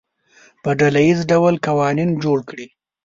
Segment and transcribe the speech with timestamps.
[0.63, 2.67] په ډله ییز ډول قوانین جوړ کړي.